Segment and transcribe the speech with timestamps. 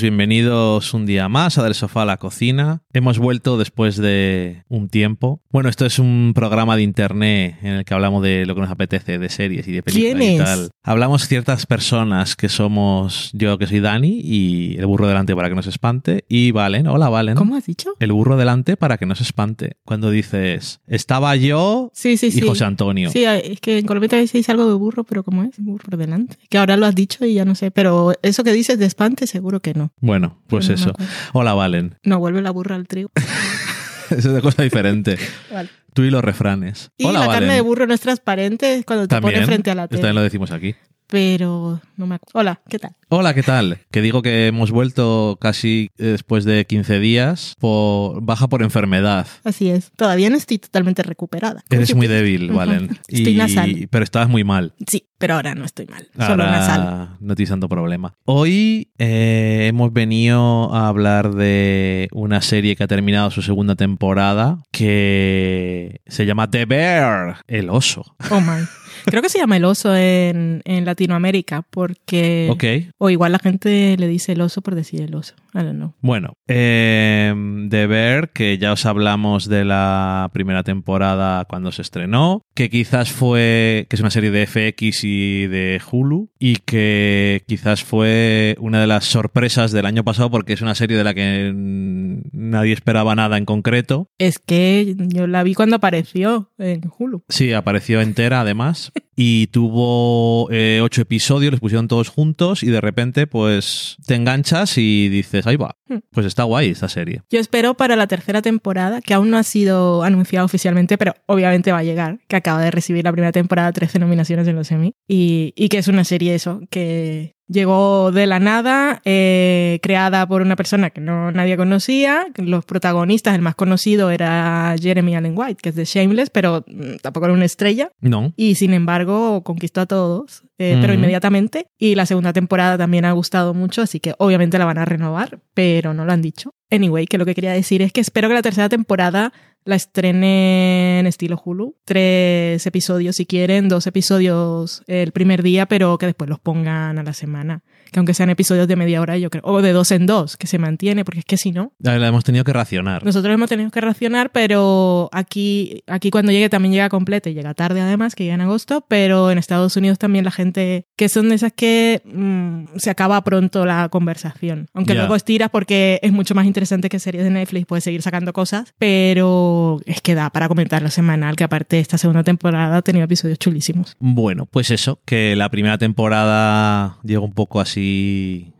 [0.00, 2.82] Todos, bienvenidos un día más a Del Sofá a la Cocina.
[2.94, 5.42] Hemos vuelto después de un tiempo.
[5.50, 8.70] Bueno, esto es un programa de internet en el que hablamos de lo que nos
[8.70, 10.70] apetece, de series y de películas ¿Quién y tal.
[10.82, 15.54] Hablamos ciertas personas que somos yo, que soy Dani, y el burro delante para que
[15.54, 16.86] no se espante, y Valen.
[16.86, 17.34] Hola, Valen.
[17.34, 17.94] ¿Cómo has dicho?
[17.98, 19.76] El burro delante para que no se espante.
[19.84, 22.40] Cuando dices, estaba yo Sí, sí, y sí.
[22.40, 23.10] José Antonio.
[23.10, 25.50] Sí, es que en Colombia dice algo de burro, pero ¿cómo es?
[25.58, 26.38] Burro delante.
[26.48, 27.70] Que ahora lo has dicho y ya no sé.
[27.70, 29.89] Pero eso que dices de espante, seguro que no.
[29.98, 30.92] Bueno, pues no eso.
[31.32, 31.98] Hola, Valen.
[32.04, 33.10] No vuelve la burra al trigo.
[34.10, 35.16] Eso es de cosa diferente.
[35.52, 35.68] Vale.
[35.94, 36.90] Tú y los refranes.
[36.96, 37.40] Y Hola, la Valen.
[37.42, 39.34] carne de burro no es transparente cuando te También.
[39.34, 40.00] pone frente a la tele.
[40.00, 40.74] también lo decimos aquí.
[41.10, 42.38] Pero no me acuerdo.
[42.38, 42.92] Hola, ¿qué tal?
[43.08, 43.78] Hola, ¿qué tal?
[43.90, 49.26] Que digo que hemos vuelto casi eh, después de 15 días por baja por enfermedad.
[49.42, 49.90] Así es.
[49.96, 51.64] Todavía no estoy totalmente recuperada.
[51.68, 52.52] Eres si muy débil.
[52.52, 52.98] Valen.
[53.08, 53.88] Estoy nasal.
[53.90, 54.74] Pero estabas muy mal.
[54.86, 56.08] Sí, pero ahora no estoy mal.
[56.16, 57.16] Solo nasal.
[57.18, 58.14] no tienes tanto problema.
[58.24, 64.62] Hoy eh, hemos venido a hablar de una serie que ha terminado su segunda temporada
[64.70, 68.16] que se llama The Bear, el oso.
[68.30, 68.64] Oh my.
[69.04, 72.48] Creo que se llama el oso en, en Latinoamérica porque...
[72.50, 72.92] Ok.
[72.98, 75.34] O igual la gente le dice el oso por decir el oso.
[75.54, 75.94] I don't know.
[76.00, 77.34] Bueno, eh,
[77.68, 83.10] The Bear, que ya os hablamos de la primera temporada cuando se estrenó, que quizás
[83.10, 88.80] fue, que es una serie de FX y de Hulu, y que quizás fue una
[88.80, 93.14] de las sorpresas del año pasado porque es una serie de la que nadie esperaba
[93.14, 94.08] nada en concreto.
[94.18, 97.24] Es que yo la vi cuando apareció en Hulu.
[97.28, 98.92] Sí, apareció entera además.
[99.22, 104.78] Y tuvo eh, ocho episodios, los pusieron todos juntos y de repente pues te enganchas
[104.78, 105.98] y dices, ahí va, Hmm.
[106.12, 107.22] pues está guay esta serie.
[107.30, 111.72] Yo espero para la tercera temporada, que aún no ha sido anunciada oficialmente, pero obviamente
[111.72, 114.94] va a llegar, que acaba de recibir la primera temporada 13 nominaciones en los Emmy,
[115.08, 120.42] y, y que es una serie eso, que llegó de la nada, eh, creada por
[120.42, 125.58] una persona que no nadie conocía, los protagonistas, el más conocido era Jeremy Allen White,
[125.62, 129.80] que es de Shameless, pero mm, tampoco era una estrella, No, y sin embargo conquistó
[129.80, 131.66] a todos, eh, pero inmediatamente.
[131.78, 135.40] Y la segunda temporada también ha gustado mucho, así que obviamente la van a renovar,
[135.54, 136.52] pero no lo han dicho.
[136.70, 139.32] Anyway, que lo que quería decir es que espero que la tercera temporada
[139.64, 141.76] la estrene en estilo Hulu.
[141.84, 147.02] Tres episodios si quieren, dos episodios el primer día, pero que después los pongan a
[147.02, 147.62] la semana.
[147.90, 150.46] Que aunque sean episodios de media hora, yo creo, o de dos en dos, que
[150.46, 153.04] se mantiene, porque es que si no, la hemos tenido que racionar.
[153.04, 157.54] nosotros hemos tenido que racionar, pero aquí, aquí cuando llegue también llega completa y llega
[157.54, 161.28] tarde además, que llega en agosto, pero en Estados Unidos también la gente, que son
[161.28, 164.68] de esas que mm, se acaba pronto la conversación.
[164.74, 168.32] Aunque luego estiras porque es mucho más interesante que series de Netflix, puedes seguir sacando
[168.32, 173.04] cosas, pero es que da para comentarlo semanal, que aparte esta segunda temporada ha tenido
[173.04, 173.96] episodios chulísimos.
[173.98, 177.79] Bueno, pues eso, que la primera temporada llegó un poco así.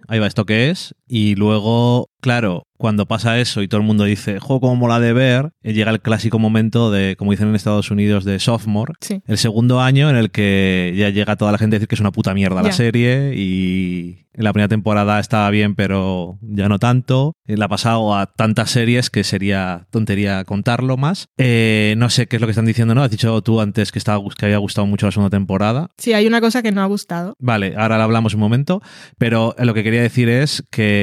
[0.09, 0.95] Ahí va esto que es.
[1.13, 5.13] Y luego, claro, cuando pasa eso y todo el mundo dice, jo, cómo mola de
[5.13, 8.95] ver, eh, llega el clásico momento de, como dicen en Estados Unidos, de sophomore.
[9.01, 9.21] Sí.
[9.27, 12.01] El segundo año en el que ya llega toda la gente a decir que es
[12.01, 16.79] una puta mierda la serie y en la primera temporada estaba bien, pero ya no
[16.79, 17.35] tanto.
[17.47, 21.27] Eh, La ha pasado a tantas series que sería tontería contarlo más.
[21.37, 23.03] Eh, no sé qué es lo que están diciendo, ¿no?
[23.03, 25.89] Has dicho tú antes que, estaba, que había gustado mucho la segunda temporada.
[25.99, 28.81] Sí, hay una cosa que no ha gustado, Vale, ahora lo hablamos un momento,
[29.19, 31.00] pero lo que quería decir es que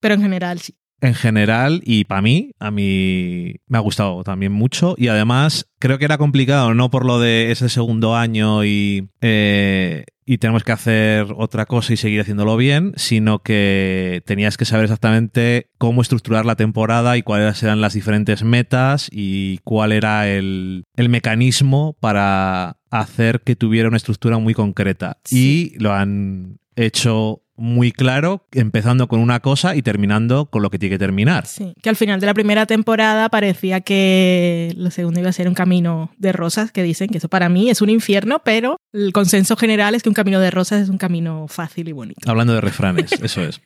[0.00, 0.74] pero en general sí.
[1.00, 5.98] en general y para mí, a mí me ha gustado también mucho y además creo
[5.98, 10.72] que era complicado, no por lo de ese segundo año y, eh, y tenemos que
[10.72, 16.46] hacer otra cosa y seguir haciéndolo bien, sino que tenías que saber exactamente cómo estructurar
[16.46, 22.78] la temporada y cuáles eran las diferentes metas y cuál era el, el mecanismo para
[22.90, 25.18] hacer que tuviera una estructura muy concreta.
[25.24, 25.72] Sí.
[25.74, 30.80] Y lo han hecho muy claro, empezando con una cosa y terminando con lo que
[30.80, 31.46] tiene que terminar.
[31.46, 35.46] Sí, que al final de la primera temporada parecía que lo segundo iba a ser
[35.46, 39.12] un camino de rosas, que dicen que eso para mí es un infierno, pero el
[39.12, 42.28] consenso general es que un camino de rosas es un camino fácil y bonito.
[42.28, 43.60] Hablando de refranes, eso es.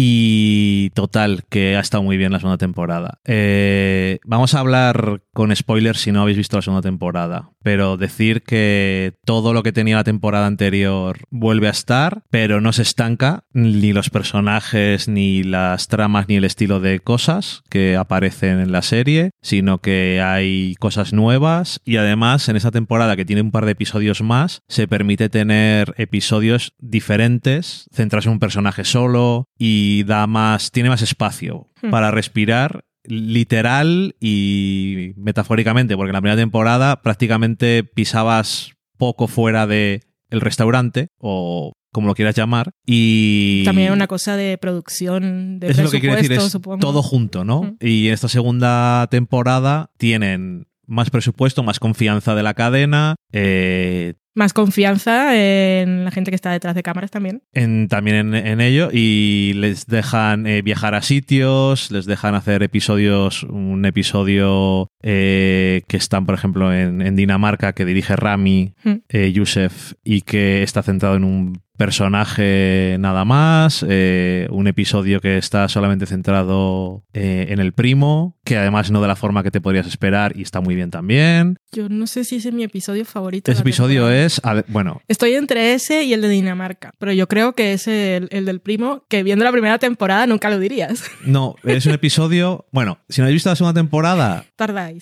[0.00, 3.18] Y total, que ha estado muy bien la segunda temporada.
[3.24, 8.44] Eh, vamos a hablar con spoilers si no habéis visto la segunda temporada, pero decir
[8.44, 13.42] que todo lo que tenía la temporada anterior vuelve a estar, pero no se estanca,
[13.52, 18.82] ni los personajes, ni las tramas, ni el estilo de cosas que aparecen en la
[18.82, 23.64] serie, sino que hay cosas nuevas y además en esa temporada que tiene un par
[23.64, 30.26] de episodios más, se permite tener episodios diferentes, centrarse en un personaje solo y da
[30.26, 31.90] más, tiene más espacio Hmm.
[31.90, 40.02] para respirar literal y metafóricamente, porque en la primera temporada prácticamente pisabas poco fuera de
[40.30, 42.70] el restaurante o como lo quieras llamar.
[42.84, 46.78] Y También una cosa de producción, de eso es lo que quiero decir, es supongo.
[46.80, 47.60] todo junto, ¿no?
[47.60, 47.76] Ujú.
[47.80, 54.52] Y en esta segunda temporada tienen más presupuesto, más confianza de la cadena, eh, Más
[54.52, 57.42] confianza en la gente que está detrás de cámaras también.
[57.54, 63.42] en- también en, ello y les dejan eh, viajar a sitios, les dejan hacer episodios,
[63.42, 68.90] un episodio eh, que están, por ejemplo, en, en Dinamarca, que dirige Rami Mm.
[69.08, 75.38] eh, Youssef y que está centrado en un personaje nada más, eh, un episodio que
[75.38, 79.60] está solamente centrado eh, en el primo, que además no de la forma que te
[79.60, 81.58] podrías esperar y está muy bien también.
[81.70, 83.52] Yo no sé si ese es mi episodio favorito.
[83.52, 84.26] Ese episodio temporada.
[84.26, 88.28] es, bueno, Estoy entre ese y el de Dinamarca, pero yo creo que es el,
[88.32, 91.04] el del primo, que viendo la primera temporada nunca lo dirías.
[91.24, 94.44] no, es un episodio, bueno, si no habéis visto la segunda temporada,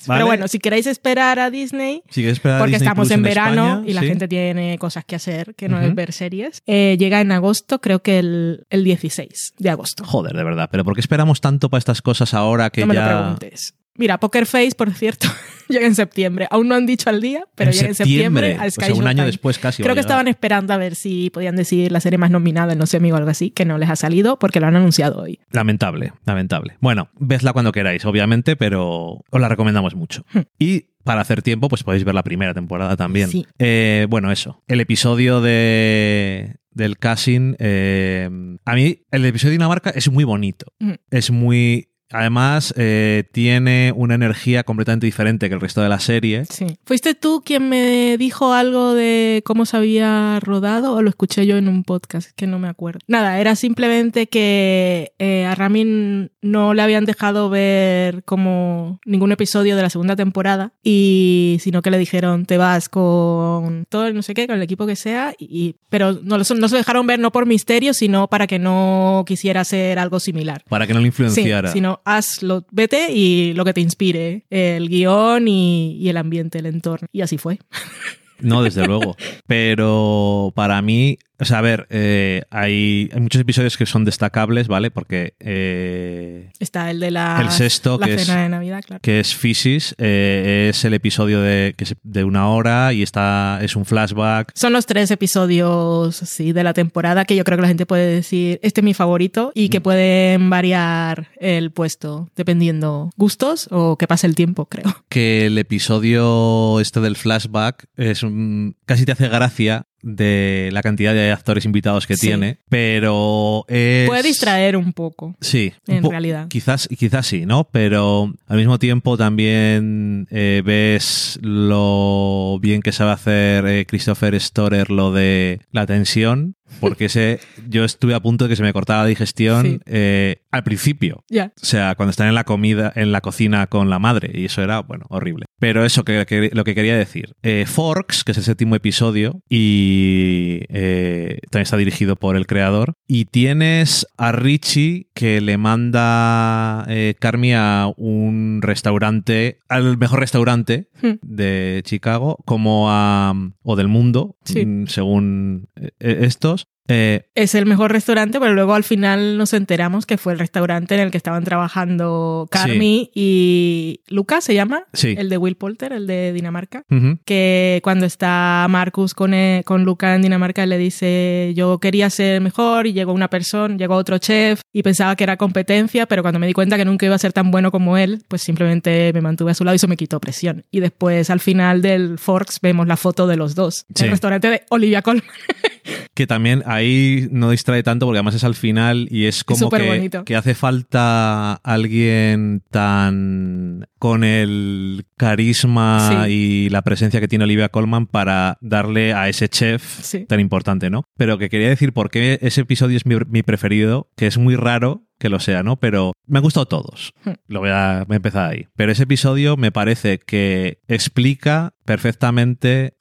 [0.07, 0.19] Vale.
[0.19, 3.67] Pero bueno, si queréis esperar a Disney, si a porque Disney estamos Plus en verano
[3.67, 4.07] España, y la sí.
[4.09, 8.03] gente tiene cosas que hacer, que no es ver series, eh, llega en agosto, creo
[8.03, 10.05] que el, el 16 de agosto.
[10.05, 12.95] Joder, de verdad, pero ¿por qué esperamos tanto para estas cosas ahora que no me
[12.95, 13.19] lo ya...
[13.19, 13.75] preguntes.
[13.99, 15.29] Mira, Poker Face, por cierto,
[15.69, 16.47] llega en septiembre.
[16.51, 19.07] Aún no han dicho al día, pero llega en septiembre al o Sky sea, un
[19.07, 19.83] año después casi.
[19.83, 22.87] Creo que estaban esperando a ver si podían decir la serie más nominada en No
[22.87, 25.41] sé, amigo, o algo así, que no les ha salido porque lo han anunciado hoy.
[25.51, 26.77] Lamentable, lamentable.
[26.81, 30.25] Bueno, vedla cuando queráis, obviamente, pero os la recomendamos mucho.
[30.33, 30.41] Hmm.
[30.59, 33.31] Y para hacer tiempo, pues podéis ver la primera temporada también.
[33.31, 33.47] Sí.
[33.59, 34.63] Eh, bueno, eso.
[34.67, 37.55] El episodio de del casting.
[37.59, 38.29] eh,
[38.65, 40.67] a mí, el episodio de Dinamarca es muy bonito.
[40.79, 40.93] Mm.
[41.11, 41.89] Es muy.
[42.11, 46.45] Además, eh, tiene una energía completamente diferente que el resto de la serie.
[46.51, 46.67] Sí.
[46.85, 51.57] ¿Fuiste tú quien me dijo algo de cómo se había rodado o lo escuché yo
[51.57, 52.31] en un podcast?
[52.37, 53.01] Que no me acuerdo.
[53.07, 59.77] Nada, era simplemente que eh, a Ramin no le habían dejado ver como ningún episodio
[59.77, 64.23] de la segunda temporada y sino que le dijeron te vas con todo el no
[64.23, 67.33] sé qué, con el equipo que sea, y, pero no, no se dejaron ver no
[67.33, 70.63] por misterio, sino para que no quisiera hacer algo similar.
[70.69, 71.73] Para que no le Sí, influenciara.
[72.05, 77.09] Hazlo, vete y lo que te inspire, el guion y, y el ambiente, el entorno.
[77.13, 77.59] Y así fue.
[78.41, 79.17] No, desde luego.
[79.47, 84.69] Pero para mí, o sea, a ver, eh, hay, hay muchos episodios que son destacables,
[84.69, 84.91] ¿vale?
[84.91, 89.01] Porque eh, Está el de la, El sexto, la que cena es- de Navidad, claro.
[89.03, 93.59] que es Physis, eh, es el episodio de, que es de una hora y está,
[93.63, 94.53] es un flashback.
[94.55, 98.07] Son los tres episodios sí, de la temporada que yo creo que la gente puede
[98.07, 99.71] decir, este es mi favorito y Mm.
[99.71, 104.85] que pueden variar el puesto dependiendo gustos o que pase el tiempo, creo.
[105.09, 111.13] Que el episodio este del flashback es un, casi te hace gracia de la cantidad
[111.13, 112.29] de actores invitados que Sí.
[112.29, 114.07] tiene, pero es...
[114.07, 115.35] Puede distraer un poco.
[115.41, 116.47] Sí, En po- realidad.
[116.49, 117.69] Quizás, quizás sí, ¿no?
[117.73, 124.91] Pero al mismo tiempo también eh, ves lo bien que sabe hacer eh, Christopher Storer
[124.91, 129.03] lo de la tensión, porque ese, yo estuve a punto de que se me cortara
[129.03, 129.79] la digestión Sí.
[129.87, 131.25] eh, al principio.
[131.31, 134.63] O sea, cuando están en la comida, en la cocina con la madre, y eso
[134.63, 135.47] era, bueno, horrible.
[135.59, 137.35] Pero eso que, que- lo que quería decir.
[137.43, 142.95] Eh, Forks, que es el séptimo episodio, y eh, también está dirigido por el creador.
[143.07, 150.89] Y tienes a Richie que le manda eh, Carmi a un restaurante, al mejor restaurante
[151.03, 151.15] Hmm.
[151.23, 153.35] de Chicago, como a.
[153.63, 154.65] o del mundo, Sí.
[154.65, 156.19] mm, según eh,
[156.63, 156.76] estos.
[156.89, 160.95] Eh, es el mejor restaurante, pero luego al final nos enteramos que fue el restaurante
[160.95, 164.85] en el que estaban trabajando Carmi y Lucas, ¿se llama?
[164.93, 165.15] Sí.
[165.19, 166.83] El de Will Polter, el de Dinamarca.
[167.25, 172.41] Que cuando está Marcus con, eh, con Luca en Dinamarca le dice yo quería ser
[172.41, 176.39] mejor y llegó una persona, llegó otro chef y pensaba que era competencia, pero cuando
[176.39, 179.21] me di cuenta que nunca iba a ser tan bueno como él, pues simplemente me
[179.21, 180.65] mantuve a su lado y eso me quitó presión.
[180.71, 183.87] Y después al final del Forks vemos la foto de los dos.
[183.95, 184.05] Sí.
[184.05, 185.25] El restaurante de Olivia Colman.
[186.15, 190.37] Que también ahí no distrae tanto porque además es al final y es como que,
[190.37, 196.33] hace falta alguien tan con el carisma Sí.
[196.33, 200.27] y la presencia que tiene Olivia Colman para darle a ese chef Sí.
[200.27, 201.05] tan importante, ¿no?
[201.17, 204.57] Pero que quería decir por qué ese episodio es mi, mi preferido, que es muy
[204.57, 205.77] raro que lo sea, ¿no?
[205.77, 207.13] Pero me han gustado todos.
[207.25, 207.33] Hmm.
[207.47, 208.67] Lo voy a, voy a empezar ahí.
[208.77, 212.97] Pero ese episodio me parece que explica perfectamente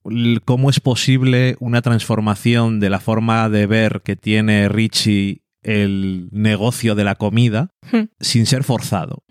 [0.45, 6.93] cómo es posible una transformación de la forma de ver que tiene Richie el negocio
[6.95, 8.05] de la comida Hmm.
[8.19, 9.23] sin ser forzado.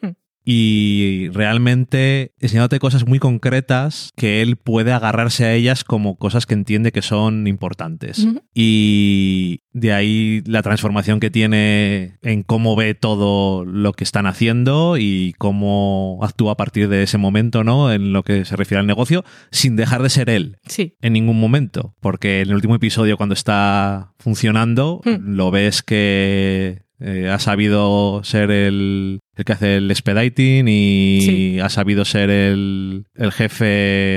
[0.44, 6.52] Y realmente enseñándote cosas muy concretas que él puede agarrarse a ellas como cosas que
[6.54, 8.26] entiende que son importantes.
[8.54, 14.96] Y de ahí la transformación que tiene en cómo ve todo lo que están haciendo
[14.98, 17.92] y cómo actúa a partir de ese momento, ¿no?
[17.92, 20.94] En lo que se refiere al negocio, sin dejar de ser él Sí.
[21.00, 21.94] en ningún momento.
[22.00, 25.34] Porque en el último episodio, cuando está funcionando, Hmm.
[25.36, 31.60] lo ves que eh, ha sabido ser el, el que hace el expediting y Sí.
[31.60, 33.64] ha sabido ser el, el jefe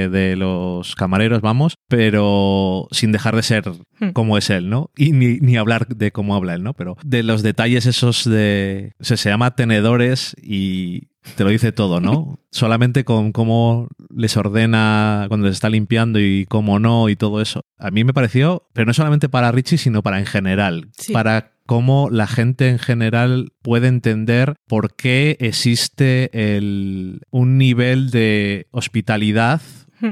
[0.09, 3.63] de los camareros, vamos, pero sin dejar de ser
[3.99, 4.09] Hmm.
[4.09, 4.91] como es él, ¿no?
[4.95, 6.73] Y ni, ni hablar de cómo habla él, ¿no?
[6.75, 8.91] Pero de los detalles esos de...
[8.99, 12.39] o sea, se llama tenedores y te lo dice todo, ¿no?
[12.51, 17.61] Solamente con cómo les ordena cuando les está limpiando y cómo no y todo eso.
[17.79, 20.89] A mí me pareció, pero no solamente para Richie, sino para en general.
[20.97, 21.11] Sí.
[21.11, 28.65] Para cómo la gente en general puede entender por qué existe el, un nivel de
[28.71, 29.61] hospitalidad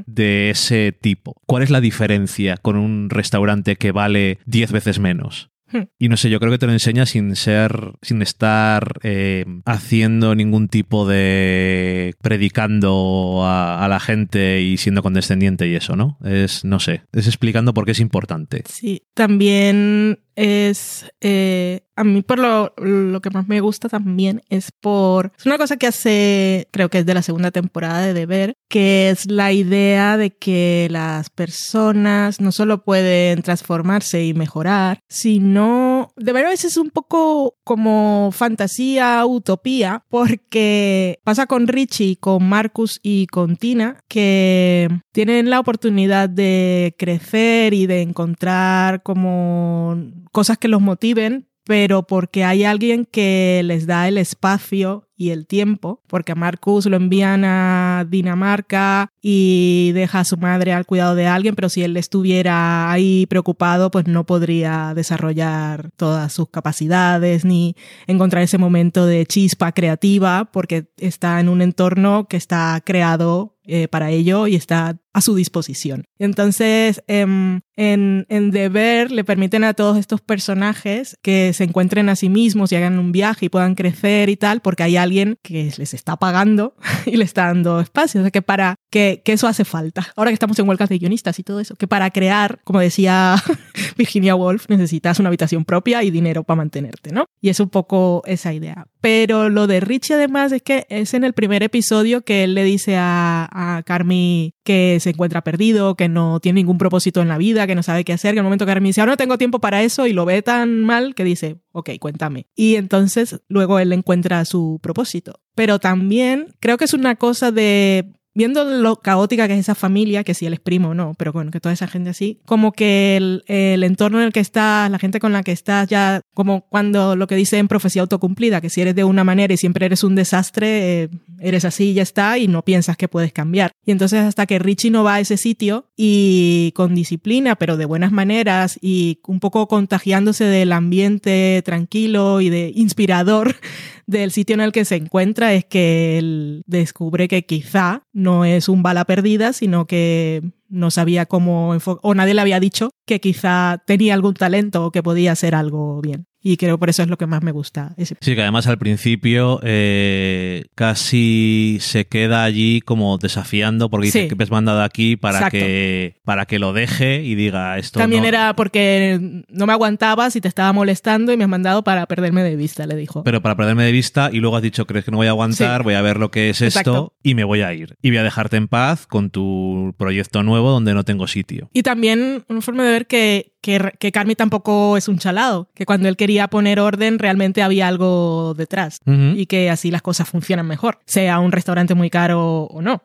[0.05, 1.41] de ese tipo.
[1.47, 5.49] ¿Cuál es la diferencia con un restaurante que vale 10 veces menos?
[5.97, 10.35] Y no sé, yo creo que te lo enseña sin ser, sin estar eh, haciendo
[10.35, 16.17] ningún tipo de predicando a, a la gente y siendo condescendiente y eso, ¿no?
[16.23, 18.63] Es, no sé, es explicando por qué es importante.
[18.67, 24.71] Sí, también es, eh, a mí por lo, lo que más me gusta también es
[24.71, 28.53] por, es una cosa que hace, creo que es de la segunda temporada de Deber,
[28.69, 36.09] que es la idea de que las personas no solo pueden transformarse y mejorar, sino,
[36.17, 42.47] de verdad a veces es un poco como fantasía, utopía, porque pasa con Richie, con
[42.47, 49.97] Marcus y con Tina, que tienen la oportunidad de crecer y de encontrar como
[50.35, 55.47] cosas que los motiven, pero porque hay alguien que les da el espacio y el
[55.47, 61.15] tiempo, porque a Marcus lo envían a Dinamarca y deja a su madre al cuidado
[61.15, 67.45] de alguien, pero si él estuviera ahí preocupado, pues no podría desarrollar todas sus capacidades
[67.45, 73.54] ni encontrar ese momento de chispa creativa, porque está en un entorno que está creado
[73.67, 76.03] eh, para ello y está a su disposición.
[76.19, 82.17] Entonces, em, en, en Deber le permiten a todos estos personajes que se encuentren a
[82.17, 85.71] sí mismos y hagan un viaje y puedan crecer y tal, porque hay alguien que
[85.77, 88.19] les está pagando y le está dando espacio.
[88.19, 90.05] O sea, que para que, que eso hace falta.
[90.17, 93.41] Ahora que estamos en huelgas de guionistas y todo eso, que para crear, como decía
[93.97, 97.25] Virginia Woolf, necesitas una habitación propia y dinero para mantenerte, ¿no?
[97.39, 98.85] Y es un poco esa idea.
[99.05, 102.63] Pero lo de Richie además es que es en el primer episodio que él le
[102.63, 107.37] dice a, a Carmi que se encuentra perdido, que no tiene ningún propósito en la
[107.37, 109.37] vida, que no sabe qué hacer, que en el momento Carmi dice, ahora no tengo
[109.37, 112.47] tiempo para eso y lo ve tan mal que dice, ok, cuéntame.
[112.55, 115.39] Y entonces luego él encuentra su propósito.
[115.53, 120.23] Pero también creo que es una cosa de viendo lo caótica que es esa familia,
[120.23, 122.73] que si él es primo o no, pero bueno, que toda esa gente así, como
[122.73, 126.21] que el, el, entorno en el que estás, la gente con la que estás, ya
[126.33, 129.57] como cuando lo que dice en profecía autocumplida, que si eres de una manera y
[129.57, 133.31] siempre eres un desastre, eh, eres así y ya está, y no piensas que puedes
[133.31, 133.71] cambiar.
[133.85, 137.85] Y entonces hasta que Richie no va a ese sitio y con disciplina, pero de
[137.85, 143.55] buenas maneras y un poco contagiándose del ambiente tranquilo y de inspirador
[144.07, 148.69] del sitio en el que se encuentra es que él descubre que quizá no es
[148.69, 153.83] un bala perdida, sino que no sabía cómo o nadie le había dicho que quizá
[153.85, 156.25] tenía algún talento o que podía hacer algo bien.
[156.47, 157.95] Y creo por eso es lo que más me gusta.
[157.97, 164.27] Sí, que además al principio eh, casi se queda allí como desafiando porque dice Sí.
[164.27, 165.57] que me has mandado aquí para Exacto.
[165.57, 167.99] que para que lo deje y diga esto.
[167.99, 171.83] También no- era porque no me aguantabas y te estaba molestando y me has mandado
[171.83, 173.23] para perderme de vista, le dijo.
[173.23, 175.81] Pero para perderme de vista y luego has dicho, crees que no voy a aguantar,
[175.81, 175.83] Sí.
[175.85, 177.95] voy a ver lo que es esto y me voy a ir.
[178.03, 181.71] Y voy a dejarte en paz con tu proyecto nuevo donde no tengo sitio.
[181.73, 185.85] Y también una forma de ver que, que, que Carmi tampoco es un chalado, que
[185.87, 190.67] cuando él quería poner orden realmente había algo detrás y que así las cosas funcionan
[190.67, 193.03] mejor, sea un restaurante muy caro o no.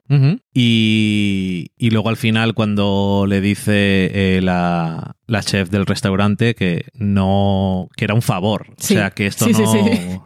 [0.53, 6.87] y, y luego al final cuando le dice eh, la, la chef del restaurante que
[6.95, 8.95] no que era un favor, Sí.
[8.95, 9.81] o sea que esto Sí, no, sí.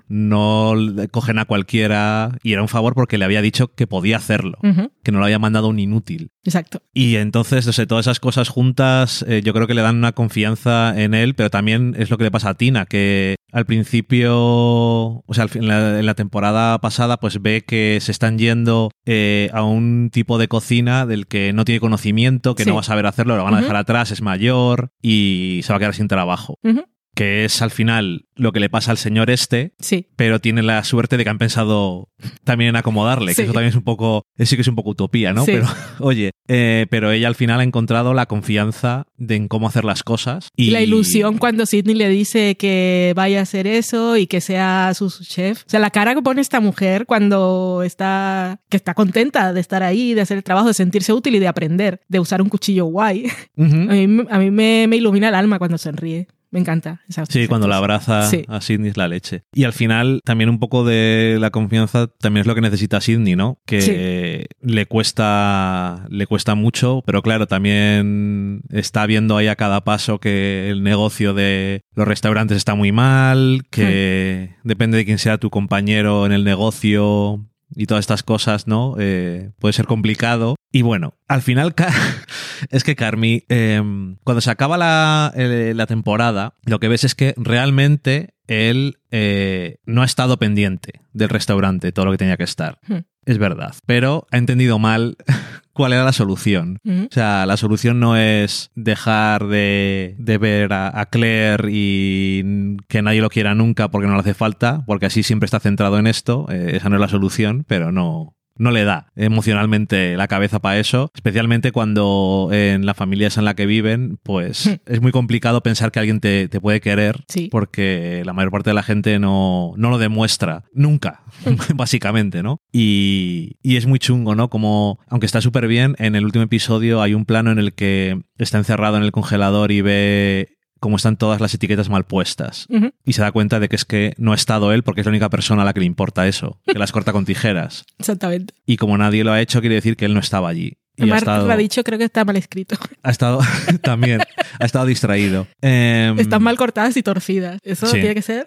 [0.09, 4.17] no le cogen a cualquiera y era un favor porque le había dicho que podía
[4.17, 4.59] hacerlo,
[5.03, 6.31] que no lo había mandado un inútil.
[6.45, 6.83] Exacto.
[6.93, 10.13] Y entonces, no sé, todas esas cosas juntas, eh, yo creo que le dan una
[10.13, 14.35] confianza en él, pero también es lo que le pasa a Tina, que al principio,
[14.37, 18.39] o sea, al fin- en la, en la temporada pasada, pues ve que se están
[18.39, 22.81] yendo eh, a un tipo de cocina del que no tiene conocimiento, que no va
[22.81, 25.95] a saber hacerlo, lo van a dejar atrás, es mayor y se va a quedar
[25.95, 26.59] sin trabajo.
[26.63, 26.85] Ujú.
[27.15, 30.09] Que es al final lo que le pasa al señor este, Sí.
[30.17, 32.09] pero tiene la suerte de que han pensado
[32.43, 33.37] también en acomodarle, Sí.
[33.37, 35.45] que eso también es un poco, eso sí que es un poco utopía, ¿no?
[35.45, 35.53] Sí.
[35.53, 35.67] Pero,
[36.01, 40.03] oye, eh, pero ella al final ha encontrado la confianza de en cómo hacer las
[40.03, 40.49] cosas.
[40.57, 44.93] Y La ilusión cuando Sidney le dice que vaya a hacer eso y que sea
[44.95, 45.61] su chef.
[45.61, 49.83] O sea, la cara que pone esta mujer cuando está, que está contenta de estar
[49.85, 52.87] ahí, de hacer el trabajo, de sentirse útil y de aprender, de usar un cuchillo
[52.87, 53.27] guay.
[53.57, 56.27] A mí, a mí me, me ilumina el alma cuando sonríe.
[56.55, 57.01] Me encanta.
[57.09, 58.45] esa- Sí, cuando la abraza Sí.
[58.49, 59.43] a Sidney es la leche.
[59.53, 63.35] Y al final también un poco de la confianza también es lo que necesita Sidney,
[63.35, 63.59] ¿no?
[63.67, 64.57] Que Sí.
[64.67, 70.71] le cuesta le cuesta mucho, pero claro, también está viendo ahí a cada paso que
[70.71, 76.25] el negocio de los restaurantes está muy mal, que depende de quién sea tu compañero
[76.25, 77.45] en el negocio
[77.77, 78.97] y todas estas cosas, ¿no?
[78.99, 80.57] Eh, puede ser complicado.
[80.73, 81.75] Y bueno, al final
[82.71, 83.83] es que Carmi, eh,
[84.25, 89.79] cuando se acaba la, eh, la temporada, lo que ves es que realmente él eh,
[89.87, 92.79] no ha estado pendiente del restaurante, todo lo que tenía que estar.
[92.87, 93.05] Hmm.
[93.25, 93.75] Es verdad.
[93.87, 95.17] Pero ha entendido mal
[95.75, 96.79] cuál era la solución.
[96.85, 97.05] Ujú.
[97.05, 103.03] O sea, la solución no es dejar de, de ver a, a Claire y que
[103.03, 106.07] nadie lo quiera nunca porque no le hace falta, porque así siempre está centrado en
[106.07, 106.47] esto.
[106.49, 108.35] Eh, esa no es la solución, pero no.
[108.57, 113.45] No le da emocionalmente la cabeza para eso, especialmente cuando en la familia esa en
[113.47, 117.49] la que viven, pues es muy complicado pensar que alguien te, te puede querer, Sí.
[117.51, 121.23] porque la mayor parte de la gente no, no lo demuestra nunca,
[121.75, 122.61] básicamente, ¿no?
[122.73, 124.49] Y, y es muy chungo, ¿no?
[124.51, 128.21] Como, aunque está súper bien, en el último episodio hay un plano en el que
[128.39, 130.49] está encerrado en el congelador y ve
[130.85, 132.67] cómo están todas las etiquetas mal puestas.
[133.07, 135.11] Y se da cuenta de que es que no ha estado él porque es la
[135.13, 137.87] única persona a la que le importa eso, que las corta con tijeras.
[137.99, 138.53] Exactamente.
[138.67, 140.77] Y como nadie lo ha hecho, quiere decir que él no estaba allí.
[140.97, 142.77] Y ha Además, estado, lo ha dicho, creo que está mal escrito.
[143.03, 143.41] ha estado
[143.83, 144.21] también,
[144.61, 145.47] ha estado distraído.
[145.63, 147.59] Em, Están mal cortadas y torcidas.
[147.65, 147.95] Eso Sí.
[148.01, 148.47] tiene que ser.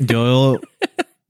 [0.00, 0.58] Yo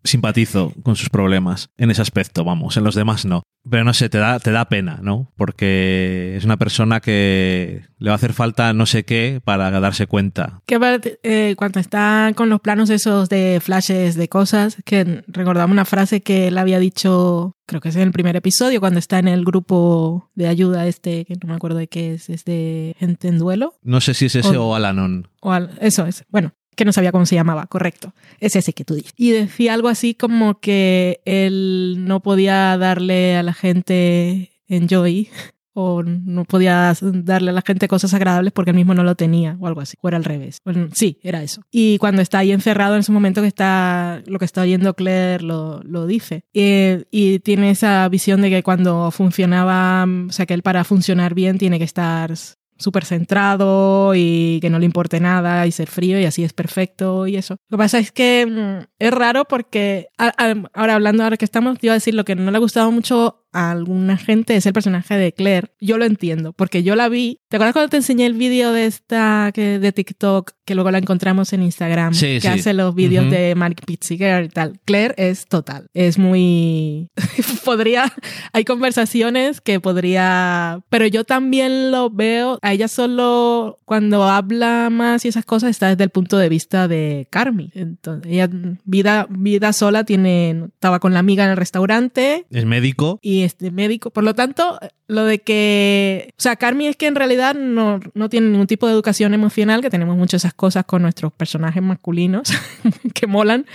[0.05, 3.43] simpatizo con sus problemas en ese aspecto, vamos, en los demás no.
[3.71, 5.31] Pero no sé, te da, te da pena, ¿no?
[5.37, 10.09] Porque es una persona que le va a hacer falta no sé qué para darse
[10.09, 10.61] cuenta.
[10.67, 10.81] Que
[11.23, 16.23] eh, cuando está con los planos esos de flashes de cosas, que recordamos una frase
[16.23, 19.45] que él había dicho, creo que es en el primer episodio, cuando está en el
[19.45, 23.39] grupo de ayuda este, que no me acuerdo de qué es, es de gente en
[23.39, 23.75] duelo.
[23.83, 25.29] No sé si es ese O- o Alanon.
[25.41, 26.25] O al- eso es.
[26.31, 28.15] Bueno, que no sabía cómo se llamaba, correcto.
[28.41, 29.13] Es ese que tú dices.
[29.17, 35.29] Y decía algo así como que él no podía darle a la gente enjoy
[35.75, 39.57] o no podía darle a la gente cosas agradables porque él mismo no lo tenía
[39.59, 39.97] o algo así.
[40.01, 40.59] O era al revés.
[40.65, 41.63] Bueno, sí, era eso.
[41.71, 45.43] Y cuando está ahí encerrado en ese momento que está, lo que está oyendo Claire
[45.43, 46.45] lo, lo dice.
[46.53, 51.35] Eh, y tiene esa visión de que cuando funcionaba, o sea, que él para funcionar
[51.35, 52.35] bien tiene que estar
[52.83, 57.27] súper centrado y que no le importe nada y ser frío y así es perfecto
[57.27, 57.57] y eso.
[57.69, 61.87] Lo que pasa es que mm, es raro porque ahora hablando ahora que estamos, te
[61.87, 64.73] iba a decir lo que no le ha gustado mucho a alguna gente es el
[64.73, 65.69] personaje de Claire.
[65.81, 67.39] Yo lo entiendo porque yo la vi.
[67.49, 70.99] ¿Te acuerdas cuando te enseñé el vídeo de esta que de TikTok que luego la
[70.99, 72.47] encontramos en Instagram Sí, que sí.
[72.49, 73.35] hace los vídeos Ujú.
[73.35, 74.81] de Manic Pixie Girl y tal?
[74.85, 75.87] Claire es total.
[75.93, 77.11] Es muy
[77.65, 78.13] podría
[78.53, 85.25] hay conversaciones que podría, pero yo también lo veo, a ella solo cuando habla más
[85.25, 87.71] y esas cosas está desde el punto de vista de Carmi.
[87.75, 88.49] Entonces, ella
[88.85, 93.19] vida, vida sola tiene, estaba con la amiga en el restaurante Es médico.
[93.23, 94.11] y este médico.
[94.11, 98.29] Por lo tanto, lo de que, o sea, Carmi es que en realidad no, no
[98.29, 102.53] tiene ningún tipo de educación emocional, que tenemos muchas esas cosas con nuestros personajes masculinos
[103.15, 103.67] que molan,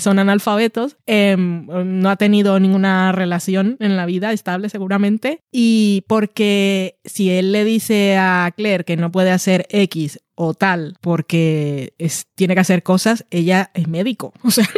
[0.00, 6.98] son analfabetos, eh, no ha tenido ninguna relación en la vida estable seguramente, y porque
[7.04, 12.26] si él le dice a Claire que no puede hacer X o tal porque es,
[12.36, 14.32] tiene que hacer cosas, ella es médico.
[14.48, 14.68] O sea,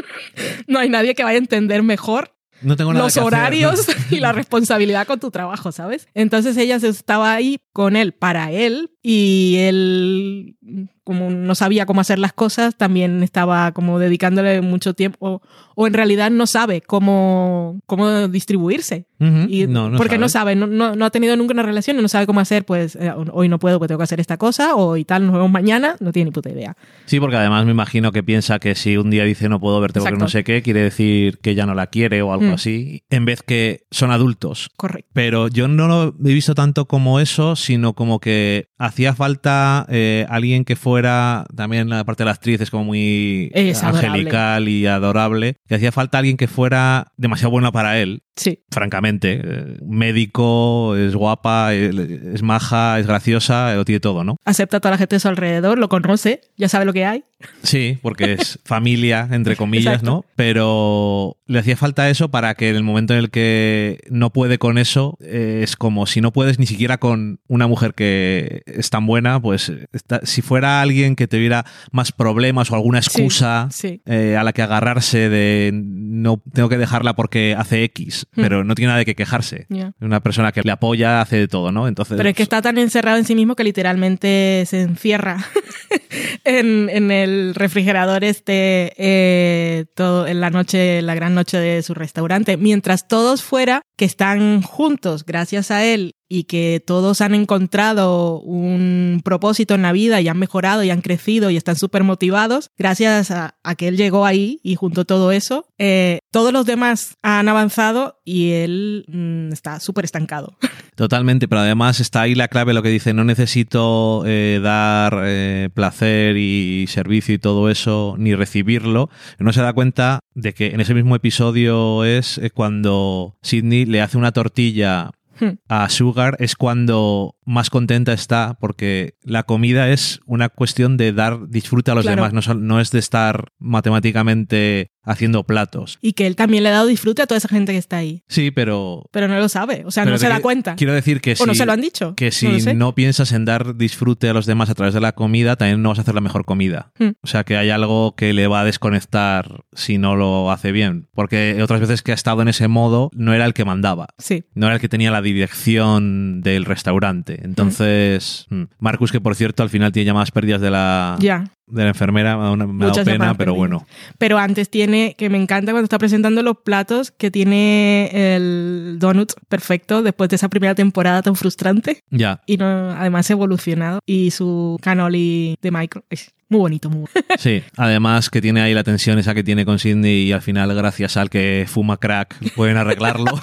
[0.67, 3.89] no hay nadie que vaya a entender mejor No tengo nada los que hacer, horarios
[3.89, 3.95] ¿no?
[4.17, 6.09] y la responsabilidad con tu trabajo, ¿sabes?
[6.15, 10.57] Entonces ella estaba ahí con él para él y él,
[11.05, 15.43] como no sabía cómo hacer las cosas, también estaba como dedicándole mucho tiempo o,
[15.75, 19.07] o en realidad no sabe cómo, cómo distribuirse.
[19.19, 19.47] Ujú.
[19.49, 20.53] Y no, no porque no sabe.
[20.53, 22.97] sabe, no, no, no ha tenido nunca una relación y no sabe cómo hacer, pues
[22.97, 25.51] eh, hoy no puedo, pues tengo que hacer esta cosa, o y tal, nos vemos
[25.51, 26.77] mañana, no tiene ni puta idea.
[27.07, 30.01] Sí, porque además me imagino que piensa que si un día dice no puedo verte
[30.01, 30.25] porque Exacto.
[30.25, 32.55] no sé qué, quiere decir que ya no la quiere o algo Mm.
[32.55, 34.71] así, en vez que son adultos.
[34.77, 35.11] Correcto.
[35.13, 40.27] Pero yo no lo he visto tanto como eso, sino como que hacía falta eh,
[40.29, 44.09] alguien que fuera, también la parte de la actriz es como muy Es adorable.
[44.09, 49.39] angelical y adorable, que hacía falta alguien que fuera demasiado buena para él, Sí, francamente.
[49.45, 49.77] Eh,
[50.15, 54.37] médico, es guapa, es maja, es graciosa, lo tiene todo, ¿no?
[54.47, 57.25] acepta a toda la gente de su alrededor, lo conoce, ya sabe lo que hay.
[57.63, 60.11] Sí, porque es familia, entre comillas, Exacto.
[60.11, 60.25] ¿no?
[60.37, 64.59] Pero le hacía falta eso para que en el momento en el que no puede
[64.59, 68.91] con eso, eh, es como si no puedes ni siquiera con una mujer que es
[68.91, 74.03] tan buena, pues está- si fuera alguien que tuviera más problemas o alguna excusa sí.
[74.07, 78.41] eh, a la que agarrarse de no tengo que dejarla porque hace X, Hmm.
[78.43, 79.67] pero no tiene nada de qué quejarse.
[80.01, 81.87] Una persona que le apoya hace de todo, ¿no?
[81.89, 85.37] Entonces, Pero es que está tan encerrado en sí mismo que literalmente se encierra
[86.45, 91.95] en, en el refrigerador este eh, todo en la noche, la gran noche de su
[91.95, 98.41] restaurante, mientras todos fuera que están juntos gracias a él y que todos han encontrado
[98.41, 102.71] un propósito en la vida y han mejorado y han crecido y están súper motivados,
[102.79, 107.49] gracias a, que él llegó ahí y juntó todo eso, eh, todos los demás han
[107.49, 110.57] avanzado y él mm, está súper estancado.
[111.01, 115.71] Totalmente, pero además está ahí la clave, lo que dice, no necesito eh, dar eh,
[115.73, 119.09] placer y servicio y todo eso, ni recibirlo.
[119.39, 124.03] No se da cuenta de que en ese mismo episodio es eh, cuando Sidney le
[124.03, 125.57] hace una tortilla Hmm.
[125.69, 131.49] a Sugar, es cuando más contenta está, porque la comida es una cuestión de dar
[131.49, 132.25] disfrute a los Claro.
[132.25, 135.99] demás, no, es de estar matemáticamente haciendo platos.
[136.01, 138.23] Y que él también le ha dado disfrute a toda esa gente que está ahí.
[138.29, 139.09] Sí, pero...
[139.13, 140.77] Pero no lo sabe, o sea, no se da cuenta.
[140.77, 142.15] Quiero decir que o no se lo han dicho.
[142.15, 145.57] que si no piensas en dar disfrute a los demás a través de la comida,
[145.57, 146.93] también no vas a hacer la mejor comida.
[146.99, 147.11] Hmm.
[147.23, 151.09] O sea que hay algo que le va a desconectar si no lo hace bien.
[151.15, 154.09] Porque otras veces que ha estado en ese modo, no era el que mandaba.
[154.19, 154.45] Sí.
[154.55, 157.40] No era el que tenía la dirección del restaurante.
[157.41, 158.65] Entonces, hmm.
[158.79, 162.43] Marcus, que por cierto al final tiene llamadas perdidas de la, de la enfermera, me
[162.43, 163.57] ha, dado- Muchas pena, pero perdidas.
[163.57, 163.87] bueno.
[164.19, 169.33] Pero antes tiene, que me encanta cuando está presentando los platos, que tiene el donut
[169.49, 172.01] perfecto después de esa primera temporada tan frustrante.
[172.11, 174.01] Ya, Y no, además evolucionado.
[174.07, 176.05] Y su canoli de micro.
[176.11, 177.35] Es muy bonito, muy bonito.
[177.39, 177.63] sí.
[177.77, 181.17] Además que tiene ahí la tensión esa que tiene con Sidney y al final, gracias
[181.17, 183.33] al que fuma crack, pueden arreglarlo.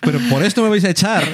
[0.00, 1.22] Pero por esto me vais a echar.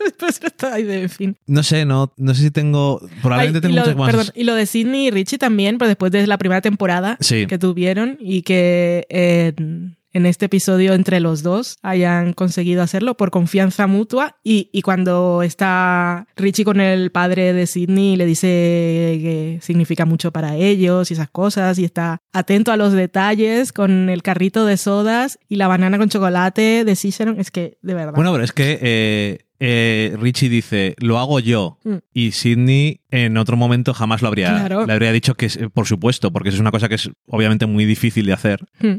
[0.00, 1.36] Después está ahí de en fin.
[1.46, 3.00] No sé, no, no sé si tengo.
[3.22, 4.10] Probablemente Ay, tengo lo, muchas más.
[4.10, 7.46] perdón, y lo de Sidney y Richie también, pero después de la primera temporada Sí.
[7.46, 13.30] que tuvieron y que en, en este episodio entre los dos hayan conseguido hacerlo por
[13.30, 19.58] confianza mutua y, y cuando está Richie con el padre de Sidney le dice que
[19.60, 24.22] significa mucho para ellos y esas cosas y está atento a los detalles con el
[24.22, 28.14] carrito de sodas y la banana con chocolate de Cicerone, es que de verdad.
[28.14, 31.78] Bueno, pero es que eh, eh, Richie dice, lo hago yo.
[31.84, 31.94] Mm.
[32.12, 34.86] Y Sidney en otro momento jamás lo habría, Claro.
[34.86, 37.66] le habría dicho que, es- por supuesto, porque eso es una cosa que es obviamente
[37.66, 38.64] muy difícil de hacer.
[38.80, 38.96] Hmm.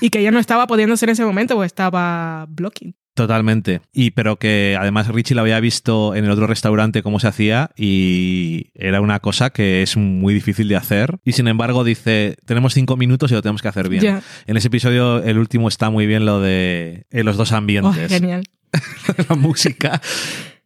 [0.00, 2.94] y que ella no estaba pudiendo hacer en ese momento porque estaba blocking.
[3.14, 3.82] Totalmente.
[3.92, 7.70] Y pero que además Richie lo había visto en el otro restaurante cómo se hacía
[7.76, 11.18] y era una cosa que es muy difícil de hacer.
[11.24, 14.20] Y sin embargo dice, tenemos cinco minutos y lo tenemos que hacer bien.
[14.46, 18.10] En ese episodio, el último está muy bien lo de eh, los dos Oh, ambientes.
[18.10, 18.44] genial.
[19.28, 20.00] la música.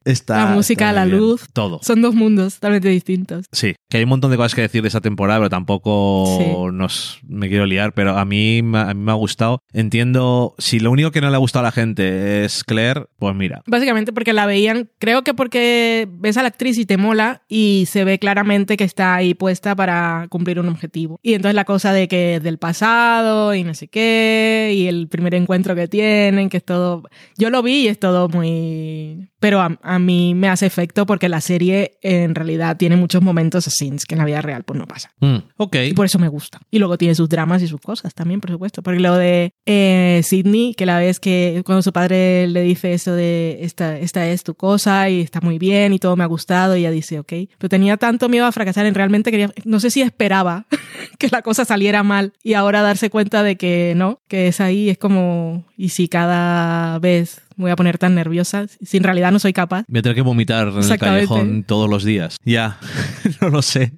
[0.05, 1.19] Está, La música, la bien.
[1.19, 1.47] luz.
[1.53, 1.81] Todo.
[1.83, 3.47] Son dos mundos totalmente distintos.
[3.53, 7.19] Sí, que hay un montón de cosas que decir de esa temporada, pero tampoco nos
[7.27, 9.61] me quiero liar, pero a mí, a mí me ha gustado.
[9.73, 13.35] Entiendo, si lo único que no le ha gustado a la gente es Claire, pues
[13.35, 13.62] mira.
[13.67, 17.85] Básicamente porque la veían, creo que porque ves a la actriz y te mola y
[17.88, 21.19] se ve claramente que está ahí puesta para cumplir un objetivo.
[21.23, 25.09] Y entonces la cosa de que es del pasado y no sé qué, y el
[25.09, 27.03] primer encuentro que tienen, que es todo...
[27.38, 29.31] Yo lo vi y es todo muy...
[29.45, 33.67] Pero a, a mí me hace efecto porque la serie en realidad tiene muchos momentos
[33.67, 35.13] así, que en la vida real pues no pasa.
[35.21, 35.77] Mm, ok.
[35.85, 36.63] Y por eso me gusta.
[36.71, 38.83] Y luego tiene sus dramas y sus cosas también, por supuesto.
[38.83, 43.13] Porque lo de eh, Sidney, que la vez que cuando su padre le dice eso
[43.13, 46.75] de esta, esta es tu cosa y está muy bien y todo me ha gustado,
[46.75, 47.33] y ella dice, ok.
[47.59, 50.65] Pero tenía tanto miedo a fracasar en realmente quería, no sé si esperaba
[51.19, 54.89] que la cosa saliera mal y ahora darse cuenta de que no, que es ahí,
[54.89, 59.33] es como, y si cada vez me voy a poner tan nerviosa, si en realidad
[59.33, 59.85] no soy capaz.
[59.88, 62.37] Voy a tener que vomitar en el callejón todos los días.
[62.45, 62.79] Ya,
[63.40, 63.93] no lo sé.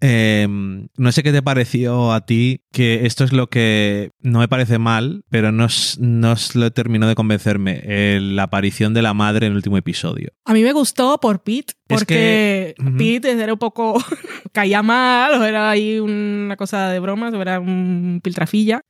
[0.00, 4.48] Eh, no sé qué te pareció a ti, que esto es lo que no me
[4.48, 5.66] parece mal, pero no,
[5.98, 7.80] no lo terminó de convencerme.
[7.84, 10.30] eh, la aparición de la madre en el último episodio.
[10.44, 12.74] A mí me gustó por Pete, Es porque.
[12.98, 13.94] Pete era un poco.
[14.52, 18.82] caía mal, o era ahí una cosa de bromas, o era un piltrafilla,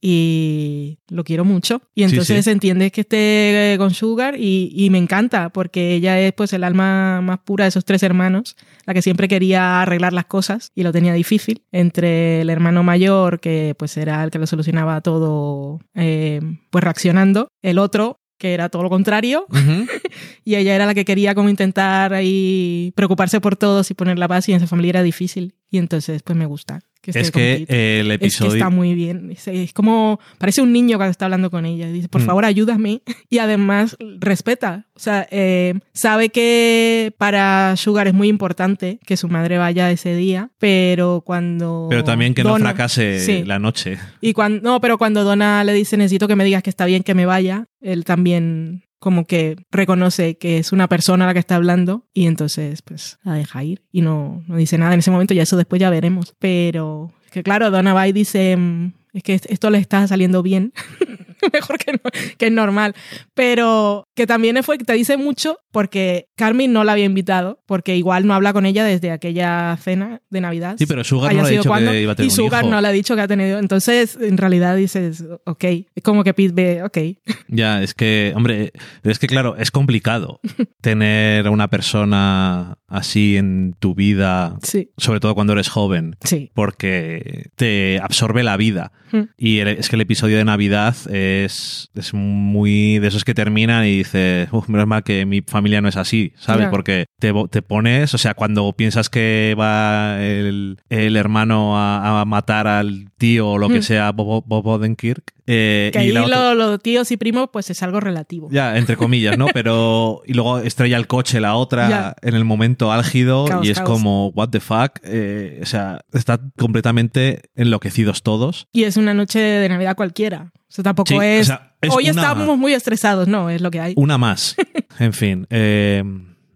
[0.00, 1.82] y lo quiero mucho.
[1.94, 2.50] Y Sí, entonces sí.
[2.50, 7.20] entiendes que esté con Sugar, y, y me encanta, porque ella es pues el alma
[7.20, 10.92] más pura de esos tres hermanos, la que siempre quería arreglar las cosas y lo
[10.92, 11.62] tenía difícil.
[11.72, 16.40] Entre el hermano mayor, que pues era el que lo solucionaba todo, eh,
[16.70, 19.46] pues reaccionando, el otro que era todo lo contrario,
[20.44, 24.28] y ella era la que quería como intentar ahí preocuparse por todos y poner la
[24.28, 25.54] paz, y en esa familia era difícil.
[25.70, 26.80] Y entonces, pues me gusta.
[27.00, 28.52] Que Es que el Es que episodio...
[28.54, 29.30] está muy bien.
[29.30, 30.18] Es, es como.
[30.38, 31.88] Parece un niño cuando está hablando con ella.
[31.90, 32.26] Dice, por Mm.
[32.26, 33.02] favor, ayúdame.
[33.30, 34.86] Y además, respeta.
[34.94, 40.16] O sea, eh, sabe que para Sugar es muy importante que su madre vaya ese
[40.16, 41.86] día, pero cuando.
[41.88, 43.44] Pero también que no fracase Sí.
[43.44, 43.98] la noche.
[44.20, 44.60] Y cuando.
[44.62, 47.26] No, pero cuando Donna le dice, necesito que me digas que está bien que me
[47.26, 52.26] vaya, él también como que reconoce que es una persona la que está hablando y
[52.26, 55.56] entonces pues la deja ir y no, no dice nada en ese momento, ya eso
[55.56, 56.34] después ya veremos.
[56.38, 60.72] Pero que claro, Donna va y dice, mm, es que esto le está saliendo bien,
[61.52, 62.94] mejor que, no- que es normal,
[63.34, 68.26] pero que también fue, te dice mucho porque Carmen no la había invitado, porque igual
[68.26, 70.76] no habla con ella desde aquella cena de Navidad.
[70.78, 72.64] Sí, pero Sugar no le ha dicho cuando, que iba a tener y un Sugar
[72.64, 72.70] hijo.
[72.72, 73.58] no le ha dicho que ha tenido.
[73.58, 76.98] Entonces, en realidad dices, ok, es como que Pete ve, ok.
[77.48, 78.72] Ya, es que, hombre,
[79.04, 80.40] es que claro, es complicado
[80.80, 86.50] tener a una persona así en tu vida, Sí, sobre todo cuando eres joven, sí.
[86.54, 88.92] porque te absorbe la vida.
[89.12, 89.20] Mm.
[89.36, 93.98] Y es que el episodio de Navidad es, es muy de esos que terminan y
[93.98, 96.68] dices, uff, menos mal que mi familia no es así, ¿sabes?
[96.68, 102.24] Porque te, te pones, o sea, cuando piensas que va el, el hermano a, a
[102.24, 103.82] matar al tío o lo que Mm.
[103.82, 107.48] sea, Bob, Bob Odenkirk, eh, Que y ahí la otra- lo, lo tíos y primos,
[107.50, 108.48] pues es algo relativo.
[108.52, 109.46] ya, entre comillas, ¿no?
[109.54, 110.20] Pero.
[110.26, 112.16] Y luego estrella el coche la otra Ya.
[112.20, 113.88] en el momento álgido Caos, y es caos.
[113.90, 114.98] como, ¿what the fuck?
[115.04, 118.68] Eh, o sea, están completamente enloquecidos todos.
[118.72, 120.52] Y es una noche de Navidad cualquiera.
[120.54, 123.62] O sea, tampoco Sí, o es, sea, es Hoy una- estamos muy estresados, no, es
[123.62, 123.94] lo que hay.
[123.96, 124.54] Una más.
[124.98, 125.46] en fin.
[125.48, 126.04] eh,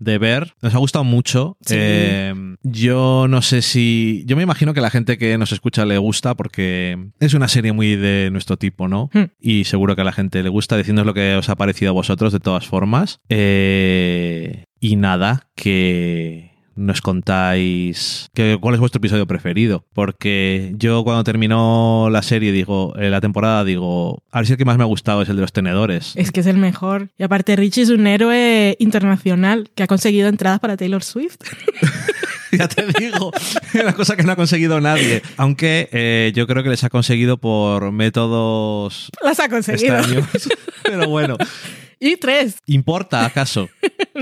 [0.03, 1.57] de ver, nos ha gustado mucho.
[1.61, 1.75] Sí.
[1.79, 4.25] Eh, yo no sé si.
[4.27, 7.73] Yo me imagino que la gente que nos escucha le gusta porque es una serie
[7.73, 9.11] muy de nuestro tipo, ¿no?
[9.13, 9.25] Hmm.
[9.41, 10.77] Y seguro que a la gente le gusta.
[10.77, 13.21] Decidnos lo que os ha parecido a vosotros de todas formas.
[13.29, 19.85] Eh, y nada, que nos contáis que, cuál es vuestro episodio preferido.
[19.93, 24.59] Porque yo cuando terminó la serie, digo, eh, la temporada, digo, a ver si el
[24.59, 26.13] que más me ha gustado es el de los tenedores.
[26.17, 27.11] Es que es el mejor.
[27.19, 31.37] Y aparte, Richie es un héroe internacional que ha conseguido entradas para Taylor Swift.
[32.53, 33.33] ya te digo,
[33.83, 35.23] una cosa que no ha conseguido nadie.
[35.37, 39.97] Aunque eh, yo creo que les ha conseguido por métodos Las ha conseguido.
[39.99, 40.27] extraños.
[40.83, 41.37] Pero bueno,
[42.01, 42.57] Y tres.
[42.67, 43.69] ¿importa acaso?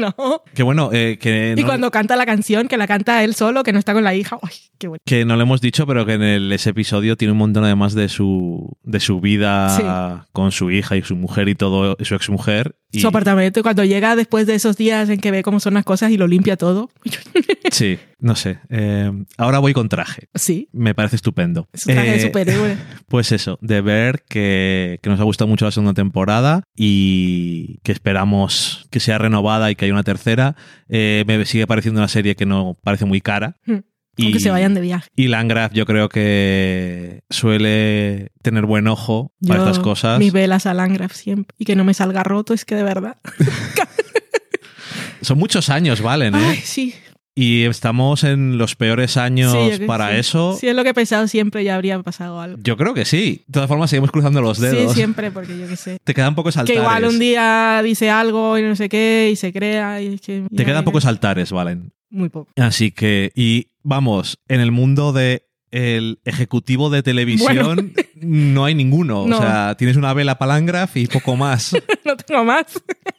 [0.19, 0.43] No.
[0.55, 3.63] Que bueno, eh, que, Y no, cuando canta la canción, que la canta él solo,
[3.63, 4.39] que no está con la hija.
[4.43, 5.01] ¡Ay, qué bueno!
[5.05, 7.95] que no lo hemos dicho, pero que en el- ese episodio tiene un montón además
[7.95, 12.15] de su, de su vida con su hija y su mujer y todo, y su
[12.15, 12.77] exmujer.
[12.93, 15.75] Y, Su apartamento, y cuando llega después de esos días en que ve cómo son
[15.75, 16.91] las cosas y lo limpia todo.
[17.73, 18.59] Sí, no sé.
[18.69, 20.29] Eh, ahora voy con traje.
[20.35, 21.69] Sí, Me parece estupendo.
[21.73, 22.77] es un traje de Eh, superhéroe.
[23.07, 27.93] Pues eso, de ver que, que nos ha gustado mucho la segunda temporada y que
[27.93, 30.57] esperamos que sea renovada y que haya una tercera.
[30.89, 33.57] Eh, me sigue pareciendo una serie que no parece muy cara.
[33.67, 33.79] Hmm.
[34.17, 35.09] Y, Aunque se vayan de viaje.
[35.17, 40.19] Y Landgraf yo creo que suele tener buen ojo para estas cosas.
[40.19, 41.55] Mis velas a Landgraf siempre.
[41.59, 43.19] Y que no me salga roto, es que de verdad.
[45.23, 46.63] Son muchos años, Valen, Ay, ¿eh?
[46.63, 46.95] sí.
[47.41, 50.17] Y estamos en los peores años Sí, que para sí.
[50.19, 50.57] eso.
[50.61, 52.59] Si es lo que he pensado siempre, ya habría pasado algo.
[52.63, 53.45] Yo creo que sí.
[53.47, 54.93] De todas formas, seguimos cruzando los dedos.
[54.93, 55.99] Sí, siempre, porque yo qué sé.
[56.05, 56.83] Te quedan pocos Que altares.
[56.83, 60.45] igual un día dice algo y no sé qué y se crea y que...
[60.55, 61.93] Te quedan pocos altares, Valen.
[62.11, 62.51] Muy poco.
[62.57, 69.27] Así que, y vamos, en el mundo de el ejecutivo de televisión no hay ninguno.
[69.27, 69.39] No.
[69.39, 71.73] O sea, tienes una vela palangraf y poco más.
[72.05, 72.67] no tengo más.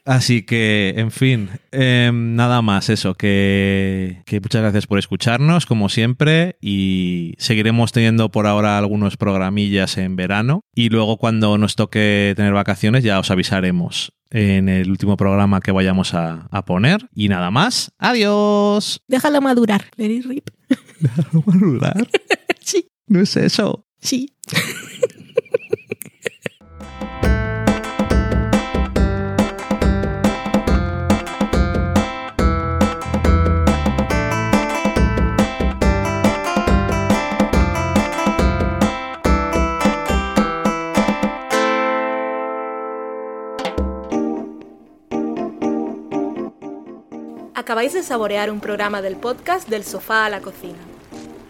[0.05, 5.89] Así que, en fin, em, nada más eso, que, que muchas gracias por escucharnos, como
[5.89, 12.33] siempre, y seguiremos teniendo por ahora algunos programillas en verano, y luego cuando nos toque
[12.35, 17.09] tener vacaciones ya os avisaremos en el último programa que vayamos a, a poner.
[17.13, 19.01] Y nada más, adiós.
[19.07, 19.85] Déjalo madurar.
[19.97, 20.49] Let it rip.
[21.01, 22.07] ¿Déjalo madurar?
[22.63, 23.85] Sí, No es eso.
[23.99, 24.35] sí.
[47.53, 50.77] Acabáis de saborear un programa del podcast Del sofá a la cocina.